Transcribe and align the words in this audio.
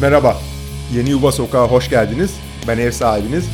Merhaba, 0.00 0.36
Yeni 0.96 1.10
Yuva 1.10 1.32
Sokağa 1.32 1.66
hoş 1.66 1.90
geldiniz. 1.90 2.30
Ben 2.68 2.78
ev 2.78 2.90
sahibiniz 2.90 3.44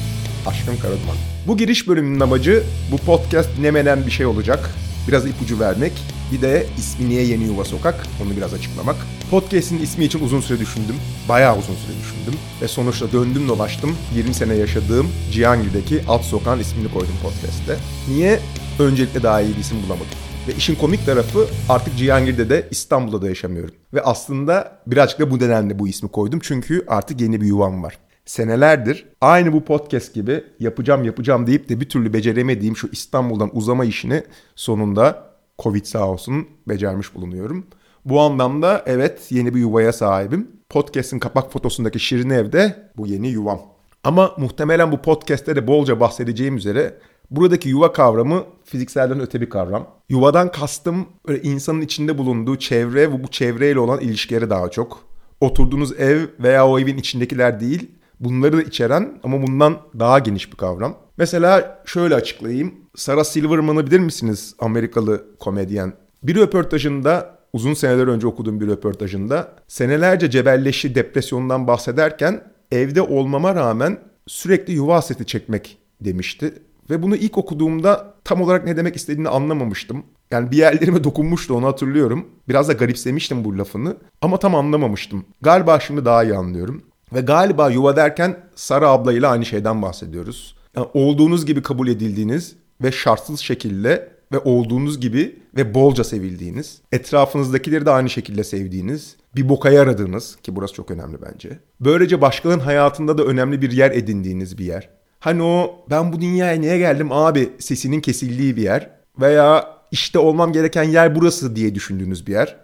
Aşkın 0.46 0.76
Karaduman. 0.76 1.16
Bu 1.46 1.56
giriş 1.56 1.88
bölümünün 1.88 2.20
amacı 2.20 2.62
bu 2.92 2.96
podcast 2.96 3.56
dinlemenen 3.56 4.06
bir 4.06 4.10
şey 4.10 4.26
olacak. 4.26 4.70
Biraz 5.08 5.26
ipucu 5.26 5.60
vermek. 5.60 5.92
Bir 6.32 6.42
de 6.42 6.66
ismi 6.78 7.08
niye 7.08 7.22
Yeni 7.22 7.44
Yuva 7.44 7.64
Sokak 7.64 8.06
onu 8.22 8.36
biraz 8.36 8.54
açıklamak. 8.54 8.96
Podcast'in 9.30 9.82
ismi 9.82 10.04
için 10.04 10.24
uzun 10.24 10.40
süre 10.40 10.60
düşündüm. 10.60 10.96
Bayağı 11.28 11.58
uzun 11.58 11.74
süre 11.74 11.96
düşündüm. 12.02 12.40
Ve 12.62 12.68
sonuçta 12.68 13.12
döndüm 13.12 13.48
dolaştım. 13.48 13.96
20 14.14 14.34
sene 14.34 14.54
yaşadığım 14.54 15.08
Cihangir'deki 15.32 16.00
Alt 16.08 16.22
Sokağın 16.22 16.58
ismini 16.58 16.92
koydum 16.92 17.14
podcast'te. 17.22 17.76
Niye? 18.08 18.40
Öncelikle 18.78 19.22
daha 19.22 19.40
iyi 19.40 19.54
bir 19.54 19.60
isim 19.60 19.78
bulamadım. 19.82 20.18
Ve 20.48 20.54
işin 20.54 20.74
komik 20.74 21.06
tarafı 21.06 21.46
artık 21.68 21.96
Cihangir'de 21.96 22.50
de 22.50 22.68
İstanbul'da 22.70 23.22
da 23.22 23.28
yaşamıyorum. 23.28 23.74
Ve 23.94 24.02
aslında 24.02 24.78
birazcık 24.86 25.20
da 25.20 25.30
bu 25.30 25.36
nedenle 25.36 25.78
bu 25.78 25.88
ismi 25.88 26.08
koydum. 26.08 26.40
Çünkü 26.42 26.84
artık 26.88 27.20
yeni 27.20 27.40
bir 27.40 27.46
yuvam 27.46 27.82
var. 27.82 27.98
Senelerdir 28.24 29.06
aynı 29.20 29.52
bu 29.52 29.64
podcast 29.64 30.14
gibi 30.14 30.44
yapacağım 30.60 31.04
yapacağım 31.04 31.46
deyip 31.46 31.68
de 31.68 31.80
bir 31.80 31.88
türlü 31.88 32.12
beceremediğim 32.12 32.76
şu 32.76 32.88
İstanbul'dan 32.92 33.56
uzama 33.56 33.84
işini 33.84 34.22
sonunda 34.56 35.30
Covid 35.58 35.84
sağ 35.84 36.08
olsun 36.08 36.48
becermiş 36.68 37.14
bulunuyorum. 37.14 37.66
Bu 38.04 38.20
anlamda 38.20 38.82
evet 38.86 39.26
yeni 39.30 39.54
bir 39.54 39.60
yuvaya 39.60 39.92
sahibim. 39.92 40.48
Podcast'in 40.68 41.18
kapak 41.18 41.52
fotosundaki 41.52 42.00
şirin 42.00 42.30
evde 42.30 42.90
bu 42.96 43.06
yeni 43.06 43.28
yuvam. 43.28 43.60
Ama 44.04 44.34
muhtemelen 44.38 44.92
bu 44.92 45.02
podcast'te 45.02 45.56
de 45.56 45.66
bolca 45.66 46.00
bahsedeceğim 46.00 46.56
üzere 46.56 46.94
buradaki 47.30 47.68
yuva 47.68 47.92
kavramı 47.92 48.44
fizikselden 48.64 49.20
öte 49.20 49.40
bir 49.40 49.50
kavram. 49.50 49.88
Yuvadan 50.08 50.50
kastım 50.52 51.06
insanın 51.42 51.80
içinde 51.80 52.18
bulunduğu 52.18 52.56
çevre 52.56 53.12
ve 53.12 53.24
bu 53.24 53.28
çevreyle 53.28 53.78
olan 53.78 54.00
ilişkileri 54.00 54.50
daha 54.50 54.70
çok. 54.70 55.06
Oturduğunuz 55.40 56.00
ev 56.00 56.26
veya 56.40 56.68
o 56.68 56.78
evin 56.78 56.96
içindekiler 56.96 57.60
değil, 57.60 57.90
bunları 58.20 58.56
da 58.56 58.62
içeren 58.62 59.18
ama 59.22 59.42
bundan 59.42 59.76
daha 59.98 60.18
geniş 60.18 60.52
bir 60.52 60.56
kavram. 60.56 60.94
Mesela 61.16 61.82
şöyle 61.86 62.14
açıklayayım. 62.14 62.74
Sarah 62.94 63.24
Silverman'ı 63.24 63.86
bilir 63.86 64.00
misiniz? 64.00 64.54
Amerikalı 64.58 65.24
komedyen. 65.38 65.92
Bir 66.22 66.36
röportajında 66.36 67.38
uzun 67.52 67.74
seneler 67.74 68.06
önce 68.06 68.26
okuduğum 68.26 68.60
bir 68.60 68.66
röportajında 68.66 69.54
senelerce 69.68 70.30
cebelleşi 70.30 70.94
depresyondan 70.94 71.66
bahsederken 71.66 72.42
evde 72.72 73.02
olmama 73.02 73.54
rağmen 73.54 73.98
sürekli 74.26 74.72
yuva 74.72 74.96
hasreti 74.96 75.26
çekmek 75.26 75.78
demişti. 76.00 76.54
Ve 76.90 77.02
bunu 77.02 77.16
ilk 77.16 77.38
okuduğumda 77.38 78.14
tam 78.24 78.40
olarak 78.40 78.64
ne 78.64 78.76
demek 78.76 78.96
istediğini 78.96 79.28
anlamamıştım. 79.28 80.04
Yani 80.30 80.50
bir 80.50 80.56
yerlerime 80.56 81.04
dokunmuştu 81.04 81.54
onu 81.54 81.66
hatırlıyorum. 81.66 82.26
Biraz 82.48 82.68
da 82.68 82.72
garipsemiştim 82.72 83.44
bu 83.44 83.58
lafını 83.58 83.96
ama 84.20 84.38
tam 84.38 84.54
anlamamıştım. 84.54 85.24
Galiba 85.40 85.80
şimdi 85.80 86.04
daha 86.04 86.24
iyi 86.24 86.34
anlıyorum. 86.34 86.82
Ve 87.12 87.20
galiba 87.20 87.70
yuva 87.70 87.96
derken 87.96 88.36
Sara 88.54 88.88
ablayla 88.88 89.30
aynı 89.30 89.44
şeyden 89.44 89.82
bahsediyoruz. 89.82 90.56
Yani 90.76 90.86
olduğunuz 90.94 91.46
gibi 91.46 91.62
kabul 91.62 91.88
edildiğiniz 91.88 92.56
ve 92.82 92.92
şartsız 92.92 93.40
şekilde 93.40 94.16
ve 94.32 94.38
olduğunuz 94.38 95.00
gibi 95.00 95.38
ve 95.56 95.74
bolca 95.74 96.04
sevildiğiniz, 96.04 96.80
etrafınızdakileri 96.92 97.86
de 97.86 97.90
aynı 97.90 98.10
şekilde 98.10 98.44
sevdiğiniz, 98.44 99.16
bir 99.36 99.48
boka 99.48 99.70
yaradığınız 99.70 100.36
ki 100.36 100.56
burası 100.56 100.74
çok 100.74 100.90
önemli 100.90 101.16
bence. 101.22 101.58
Böylece 101.80 102.20
başkalarının 102.20 102.64
hayatında 102.64 103.18
da 103.18 103.24
önemli 103.24 103.62
bir 103.62 103.70
yer 103.72 103.90
edindiğiniz 103.90 104.58
bir 104.58 104.64
yer. 104.64 104.88
Hani 105.26 105.42
o 105.42 105.84
ben 105.90 106.12
bu 106.12 106.20
dünyaya 106.20 106.60
niye 106.60 106.78
geldim 106.78 107.12
abi 107.12 107.52
sesinin 107.58 108.00
kesildiği 108.00 108.56
bir 108.56 108.62
yer 108.62 108.90
veya 109.20 109.66
işte 109.90 110.18
olmam 110.18 110.52
gereken 110.52 110.82
yer 110.82 111.14
burası 111.14 111.56
diye 111.56 111.74
düşündüğünüz 111.74 112.26
bir 112.26 112.32
yer 112.32 112.56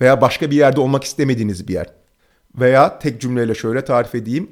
veya 0.00 0.20
başka 0.20 0.50
bir 0.50 0.56
yerde 0.56 0.80
olmak 0.80 1.04
istemediğiniz 1.04 1.68
bir 1.68 1.74
yer. 1.74 1.86
Veya 2.54 2.98
tek 2.98 3.20
cümleyle 3.20 3.54
şöyle 3.54 3.84
tarif 3.84 4.14
edeyim. 4.14 4.50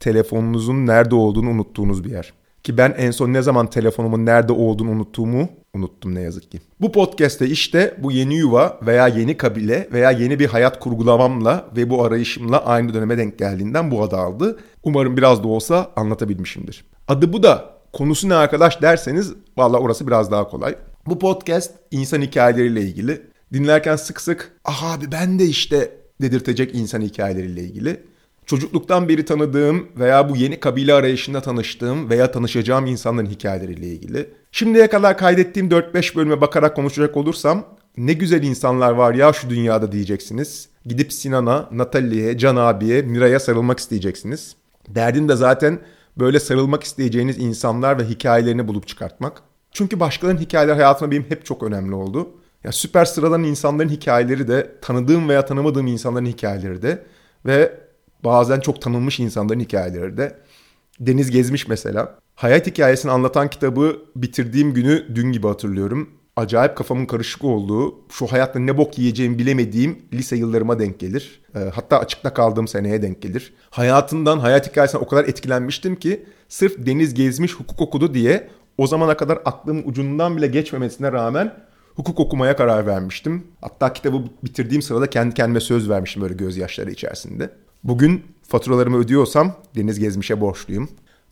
Telefonunuzun 0.00 0.86
nerede 0.86 1.14
olduğunu 1.14 1.50
unuttuğunuz 1.50 2.04
bir 2.04 2.10
yer. 2.10 2.32
Ki 2.62 2.78
ben 2.78 2.94
en 2.98 3.10
son 3.10 3.32
ne 3.32 3.42
zaman 3.42 3.70
telefonumun 3.70 4.26
nerede 4.26 4.52
olduğunu 4.52 4.90
unuttuğumu 4.90 5.48
unuttum 5.74 6.14
ne 6.14 6.20
yazık 6.20 6.50
ki. 6.50 6.60
Bu 6.80 6.92
podcast'te 6.92 7.46
işte 7.46 7.94
bu 7.98 8.12
yeni 8.12 8.34
yuva 8.34 8.78
veya 8.86 9.08
yeni 9.08 9.36
kabile 9.36 9.88
veya 9.92 10.10
yeni 10.10 10.38
bir 10.38 10.46
hayat 10.46 10.80
kurgulamamla 10.80 11.68
ve 11.76 11.90
bu 11.90 12.04
arayışımla 12.04 12.64
aynı 12.64 12.94
döneme 12.94 13.18
denk 13.18 13.38
geldiğinden 13.38 13.90
bu 13.90 14.02
adı 14.02 14.16
aldı. 14.16 14.58
Umarım 14.82 15.16
biraz 15.16 15.42
da 15.42 15.48
olsa 15.48 15.92
anlatabilmişimdir. 15.96 16.84
Adı 17.08 17.32
bu 17.32 17.42
da 17.42 17.74
konusu 17.92 18.28
ne 18.28 18.34
arkadaş 18.34 18.82
derseniz 18.82 19.32
valla 19.56 19.78
orası 19.78 20.06
biraz 20.06 20.30
daha 20.30 20.48
kolay. 20.48 20.76
Bu 21.06 21.18
podcast 21.18 21.74
insan 21.90 22.22
hikayeleriyle 22.22 22.80
ilgili. 22.80 23.22
Dinlerken 23.52 23.96
sık 23.96 24.20
sık 24.20 24.52
ah 24.64 24.92
abi 24.92 25.12
ben 25.12 25.38
de 25.38 25.44
işte 25.44 25.90
dedirtecek 26.22 26.74
insan 26.74 27.00
hikayeleriyle 27.02 27.60
ilgili. 27.60 28.00
Çocukluktan 28.46 29.08
beri 29.08 29.24
tanıdığım 29.24 29.88
veya 29.96 30.28
bu 30.28 30.36
yeni 30.36 30.60
kabile 30.60 30.94
arayışında 30.94 31.40
tanıştığım 31.40 32.10
veya 32.10 32.30
tanışacağım 32.30 32.86
insanların 32.86 33.26
hikayeleriyle 33.26 33.86
ilgili. 33.86 34.30
Şimdiye 34.52 34.88
kadar 34.88 35.18
kaydettiğim 35.18 35.68
4-5 35.68 36.16
bölüme 36.16 36.40
bakarak 36.40 36.76
konuşacak 36.76 37.16
olursam 37.16 37.64
ne 37.96 38.12
güzel 38.12 38.42
insanlar 38.42 38.92
var 38.92 39.14
ya 39.14 39.32
şu 39.32 39.50
dünyada 39.50 39.92
diyeceksiniz. 39.92 40.68
Gidip 40.84 41.12
Sinan'a, 41.12 41.68
Natalie'ye, 41.72 42.38
Can 42.38 42.56
abiye, 42.56 43.02
Miray'a 43.02 43.40
sarılmak 43.40 43.78
isteyeceksiniz. 43.78 44.56
Derdim 44.88 45.28
de 45.28 45.36
zaten 45.36 45.80
böyle 46.20 46.40
sarılmak 46.40 46.84
isteyeceğiniz 46.84 47.38
insanlar 47.38 47.98
ve 47.98 48.04
hikayelerini 48.04 48.68
bulup 48.68 48.88
çıkartmak. 48.88 49.42
Çünkü 49.72 50.00
başkalarının 50.00 50.40
hikayeler 50.40 50.74
hayatıma 50.74 51.10
benim 51.10 51.24
hep 51.28 51.44
çok 51.44 51.62
önemli 51.62 51.94
oldu. 51.94 52.28
Ya 52.64 52.72
süper 52.72 53.04
sıradan 53.04 53.44
insanların 53.44 53.88
hikayeleri 53.88 54.48
de, 54.48 54.74
tanıdığım 54.82 55.28
veya 55.28 55.46
tanımadığım 55.46 55.86
insanların 55.86 56.26
hikayeleri 56.26 56.82
de 56.82 57.06
ve 57.46 57.80
bazen 58.24 58.60
çok 58.60 58.82
tanınmış 58.82 59.20
insanların 59.20 59.60
hikayeleri 59.60 60.16
de. 60.16 60.38
Deniz 61.00 61.30
Gezmiş 61.30 61.68
mesela. 61.68 62.18
Hayat 62.34 62.66
hikayesini 62.66 63.12
anlatan 63.12 63.50
kitabı 63.50 64.02
bitirdiğim 64.16 64.74
günü 64.74 65.06
dün 65.14 65.32
gibi 65.32 65.46
hatırlıyorum. 65.46 66.10
Acayip 66.38 66.76
kafamın 66.76 67.06
karışık 67.06 67.44
olduğu, 67.44 67.94
şu 68.10 68.26
hayatta 68.26 68.58
ne 68.58 68.78
bok 68.78 68.98
yiyeceğimi 68.98 69.38
bilemediğim 69.38 69.98
lise 70.12 70.36
yıllarıma 70.36 70.78
denk 70.78 71.00
gelir. 71.00 71.40
E, 71.54 71.58
hatta 71.58 71.98
açıkta 71.98 72.34
kaldığım 72.34 72.68
seneye 72.68 73.02
denk 73.02 73.22
gelir. 73.22 73.52
Hayatından, 73.70 74.38
hayat 74.38 74.70
hikayesinden 74.70 75.04
o 75.04 75.08
kadar 75.08 75.24
etkilenmiştim 75.24 75.96
ki 75.96 76.26
sırf 76.48 76.86
Deniz 76.86 77.14
Gezmiş 77.14 77.54
hukuk 77.54 77.80
okudu 77.80 78.14
diye 78.14 78.48
o 78.78 78.86
zamana 78.86 79.16
kadar 79.16 79.38
aklımın 79.44 79.82
ucundan 79.86 80.36
bile 80.36 80.46
geçmemesine 80.46 81.12
rağmen 81.12 81.54
hukuk 81.94 82.20
okumaya 82.20 82.56
karar 82.56 82.86
vermiştim. 82.86 83.46
Hatta 83.60 83.92
kitabı 83.92 84.24
bitirdiğim 84.44 84.82
sırada 84.82 85.10
kendi 85.10 85.34
kendime 85.34 85.60
söz 85.60 85.90
vermiştim 85.90 86.22
böyle 86.22 86.34
gözyaşları 86.34 86.90
içerisinde. 86.90 87.50
Bugün 87.84 88.24
faturalarımı 88.42 88.98
ödüyorsam 88.98 89.52
Deniz 89.76 89.98
Gezmiş'e 89.98 90.40
borçluyum. 90.40 90.88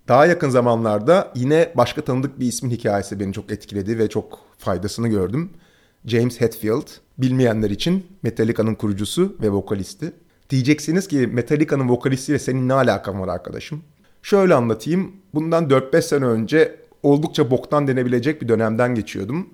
Daha 0.08 0.26
yakın 0.26 0.50
zamanlarda 0.50 1.32
yine 1.34 1.72
başka 1.74 2.02
tanıdık 2.02 2.40
bir 2.40 2.46
ismin 2.46 2.70
hikayesi 2.70 3.20
beni 3.20 3.32
çok 3.32 3.52
etkiledi 3.52 3.98
ve 3.98 4.08
çok 4.08 4.38
faydasını 4.58 5.08
gördüm. 5.08 5.50
James 6.04 6.40
Hetfield, 6.40 6.88
bilmeyenler 7.18 7.70
için 7.70 8.06
Metallica'nın 8.22 8.74
kurucusu 8.74 9.36
ve 9.42 9.50
vokalisti. 9.50 10.12
Diyeceksiniz 10.50 11.08
ki 11.08 11.16
Metallica'nın 11.26 11.88
vokalistiyle 11.88 12.38
senin 12.38 12.68
ne 12.68 12.74
alakan 12.74 13.20
var 13.20 13.28
arkadaşım? 13.28 13.82
Şöyle 14.22 14.54
anlatayım. 14.54 15.12
Bundan 15.34 15.64
4-5 15.64 16.02
sene 16.02 16.24
önce 16.24 16.76
oldukça 17.02 17.50
boktan 17.50 17.86
denebilecek 17.88 18.42
bir 18.42 18.48
dönemden 18.48 18.94
geçiyordum. 18.94 19.48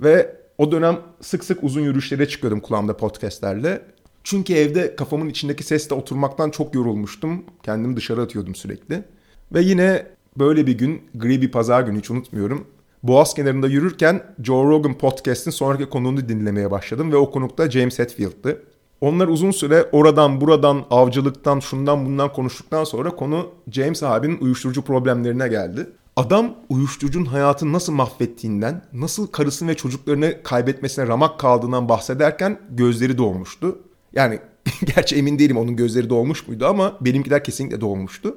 Ve 0.00 0.36
o 0.58 0.72
dönem 0.72 1.00
sık 1.20 1.44
sık 1.44 1.64
uzun 1.64 1.80
yürüyüşlere 1.80 2.28
çıkıyordum 2.28 2.60
kulağımda 2.60 2.96
podcastlerle. 2.96 3.82
Çünkü 4.24 4.54
evde 4.54 4.96
kafamın 4.96 5.28
içindeki 5.28 5.64
sesle 5.64 5.94
oturmaktan 5.94 6.50
çok 6.50 6.74
yorulmuştum. 6.74 7.44
Kendimi 7.62 7.96
dışarı 7.96 8.22
atıyordum 8.22 8.54
sürekli. 8.54 9.04
Ve 9.54 9.60
yine 9.62 10.06
böyle 10.38 10.66
bir 10.66 10.78
gün, 10.78 11.02
gri 11.14 11.42
bir 11.42 11.50
pazar 11.50 11.82
günü 11.82 11.98
hiç 11.98 12.10
unutmuyorum. 12.10 12.66
Boğaz 13.02 13.34
kenarında 13.34 13.68
yürürken 13.68 14.22
Joe 14.42 14.64
Rogan 14.64 14.98
podcast'in 14.98 15.50
sonraki 15.50 15.86
konuğunu 15.86 16.28
dinlemeye 16.28 16.70
başladım 16.70 17.12
ve 17.12 17.16
o 17.16 17.30
konukta 17.30 17.70
James 17.70 17.98
Hetfield'dı. 17.98 18.62
Onlar 19.00 19.28
uzun 19.28 19.50
süre 19.50 19.88
oradan 19.92 20.40
buradan 20.40 20.84
avcılıktan 20.90 21.60
şundan 21.60 22.06
bundan 22.06 22.32
konuştuktan 22.32 22.84
sonra 22.84 23.10
konu 23.10 23.50
James 23.70 24.02
abinin 24.02 24.38
uyuşturucu 24.40 24.82
problemlerine 24.82 25.48
geldi. 25.48 25.86
Adam 26.16 26.54
uyuşturucunun 26.68 27.24
hayatını 27.24 27.72
nasıl 27.72 27.92
mahvettiğinden, 27.92 28.82
nasıl 28.92 29.26
karısını 29.26 29.70
ve 29.70 29.74
çocuklarını 29.74 30.42
kaybetmesine 30.42 31.06
ramak 31.06 31.40
kaldığından 31.40 31.88
bahsederken 31.88 32.58
gözleri 32.70 33.18
dolmuştu. 33.18 33.78
Yani 34.12 34.38
gerçi 34.96 35.16
emin 35.16 35.38
değilim 35.38 35.56
onun 35.56 35.76
gözleri 35.76 36.10
dolmuş 36.10 36.48
muydu 36.48 36.66
ama 36.66 36.96
benimkiler 37.00 37.44
kesinlikle 37.44 37.80
dolmuştu. 37.80 38.36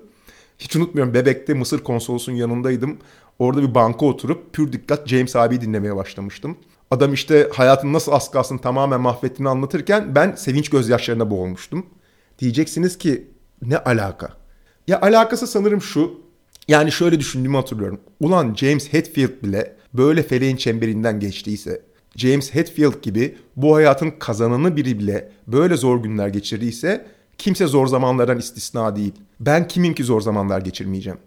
Hiç 0.60 0.76
unutmuyorum 0.76 1.14
Bebek'te 1.14 1.54
Mısır 1.54 1.84
konsolosun 1.84 2.32
yanındaydım. 2.32 2.98
Orada 3.40 3.62
bir 3.62 3.76
banka 3.76 4.06
oturup 4.06 4.54
pür 4.54 4.72
dikkat 4.72 5.08
James 5.08 5.36
abi 5.36 5.62
dinlemeye 5.62 5.96
başlamıştım. 5.96 6.58
Adam 6.92 7.14
işte 7.14 7.50
hayatın 7.54 7.94
nasıl 7.94 8.12
az 8.12 8.32
kalsın 8.32 8.58
tamamen 8.58 9.02
mahvettiğini 9.02 9.50
anlatırken 9.50 10.16
ben 10.16 10.36
sevinç 10.36 10.70
gözyaşlarına 10.70 11.32
boğulmuştum. 11.32 11.86
Diyeceksiniz 12.40 12.98
ki 12.98 13.28
ne 13.62 13.78
alaka? 13.78 14.30
Ya 14.88 15.02
alakası 15.02 15.48
sanırım 15.48 15.82
şu. 15.82 16.26
Yani 16.68 16.92
şöyle 16.92 17.20
düşündüğümü 17.20 17.58
hatırlıyorum. 17.58 18.00
Ulan 18.20 18.54
James 18.54 18.94
Hetfield 18.94 19.44
bile 19.44 19.76
böyle 19.94 20.24
feleğin 20.24 20.56
çemberinden 20.56 21.20
geçtiyse, 21.20 21.82
James 22.16 22.54
Hetfield 22.54 23.02
gibi 23.02 23.38
bu 23.56 23.76
hayatın 23.76 24.12
kazananı 24.20 24.76
biri 24.78 25.00
bile 25.00 25.32
böyle 25.48 25.78
zor 25.78 26.04
günler 26.04 26.28
geçirdiyse 26.28 27.06
Kimse 27.38 27.68
zor 27.68 27.88
zamanlardan 27.88 28.38
istisna 28.38 28.96
değil. 28.96 29.14
Ben 29.40 29.68
kimim 29.68 29.94
ki 29.94 30.04
zor 30.04 30.22
zamanlar 30.22 30.62
geçirmeyeceğim? 30.62 31.20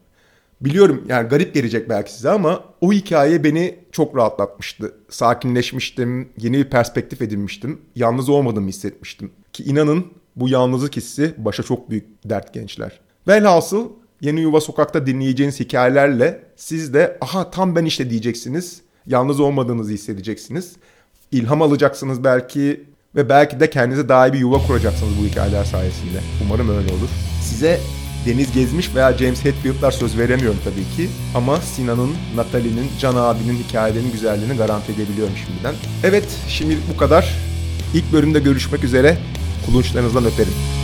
Biliyorum 0.60 1.04
yani 1.08 1.28
garip 1.28 1.54
gelecek 1.54 1.88
belki 1.88 2.12
size 2.12 2.30
ama 2.30 2.64
o 2.80 2.92
hikaye 2.92 3.44
beni 3.44 3.78
çok 3.92 4.16
rahatlatmıştı. 4.16 4.94
Sakinleşmiştim, 5.08 6.28
yeni 6.38 6.58
bir 6.58 6.70
perspektif 6.70 7.22
edinmiştim. 7.22 7.80
Yalnız 7.96 8.28
olmadığımı 8.28 8.68
hissetmiştim. 8.68 9.30
Ki 9.52 9.64
inanın 9.64 10.06
bu 10.36 10.48
yalnızlık 10.48 10.96
hissi 10.96 11.34
başa 11.38 11.62
çok 11.62 11.90
büyük 11.90 12.06
dert 12.24 12.54
gençler. 12.54 13.00
Velhasıl 13.28 13.88
Yeni 14.20 14.40
Yuva 14.40 14.60
Sokak'ta 14.60 15.06
dinleyeceğiniz 15.06 15.60
hikayelerle 15.60 16.44
siz 16.56 16.94
de 16.94 17.18
aha 17.20 17.50
tam 17.50 17.76
ben 17.76 17.84
işte 17.84 18.10
diyeceksiniz. 18.10 18.82
Yalnız 19.06 19.40
olmadığınızı 19.40 19.92
hissedeceksiniz. 19.92 20.76
İlham 21.32 21.62
alacaksınız 21.62 22.24
belki 22.24 22.84
ve 23.18 23.28
belki 23.28 23.60
de 23.60 23.70
kendinize 23.70 24.08
daha 24.08 24.28
iyi 24.28 24.32
bir 24.32 24.38
yuva 24.38 24.58
kuracaksınız 24.58 25.12
bu 25.22 25.26
hikayeler 25.26 25.64
sayesinde. 25.64 26.20
Umarım 26.44 26.68
öyle 26.68 26.92
olur. 26.92 27.08
Size 27.42 27.80
Deniz 28.26 28.52
Gezmiş 28.52 28.94
veya 28.94 29.18
James 29.18 29.44
Hetfield'lar 29.44 29.90
söz 29.90 30.18
veremiyorum 30.18 30.58
tabii 30.64 30.96
ki. 30.96 31.10
Ama 31.34 31.56
Sinan'ın, 31.56 32.10
Natalie'nin, 32.36 32.90
Can 33.00 33.16
abinin 33.16 33.56
hikayelerinin 33.56 34.12
güzelliğini 34.12 34.56
garanti 34.56 34.92
edebiliyorum 34.92 35.34
şimdiden. 35.46 35.74
Evet, 36.04 36.28
şimdi 36.48 36.76
bu 36.94 36.96
kadar. 36.96 37.34
İlk 37.94 38.12
bölümde 38.12 38.40
görüşmek 38.40 38.84
üzere. 38.84 39.18
Kulunçlarınızdan 39.66 40.24
öperim. 40.24 40.77